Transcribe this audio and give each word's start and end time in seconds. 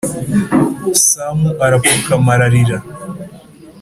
sam 1.07 1.39
arapfukama 1.65 2.31
ararira. 2.35 2.77